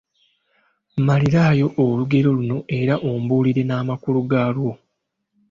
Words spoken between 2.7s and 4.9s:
era ombuulire n’amakulu gaalwo.